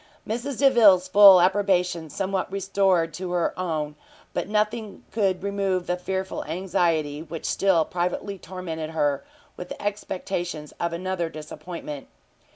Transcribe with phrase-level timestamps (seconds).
[0.27, 3.95] Mrs Delvile's full approbation somewhat restored to her her own,
[4.33, 9.23] but nothing could remove the fearful anxiety, which still privately tormented her
[9.57, 12.07] with expectations of another disappointment.